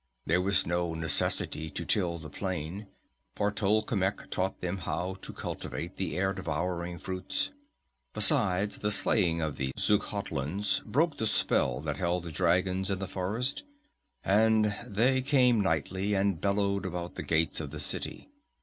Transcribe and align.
There 0.25 0.41
was 0.41 0.65
no 0.65 0.95
necessity 0.95 1.69
to 1.69 1.85
till 1.85 2.17
the 2.17 2.31
plain, 2.31 2.87
for 3.35 3.51
Tolkemec 3.51 4.31
taught 4.31 4.59
them 4.59 4.79
how 4.79 5.13
to 5.21 5.31
cultivate 5.31 5.97
the 5.97 6.17
air 6.17 6.33
devouring 6.33 6.97
fruits. 6.97 7.51
Besides, 8.11 8.79
the 8.79 8.89
slaying 8.89 9.41
of 9.41 9.57
the 9.57 9.71
Xuchotlans 9.77 10.83
broke 10.87 11.19
the 11.19 11.27
spell 11.27 11.81
that 11.81 11.97
held 11.97 12.23
the 12.23 12.31
dragons 12.31 12.89
in 12.89 12.97
the 12.97 13.07
forest, 13.07 13.61
and 14.25 14.75
they 14.87 15.21
came 15.21 15.61
nightly 15.61 16.15
and 16.15 16.41
bellowed 16.41 16.87
about 16.87 17.13
the 17.13 17.21
gates 17.21 17.59
of 17.59 17.69
the 17.69 17.79
city. 17.79 18.27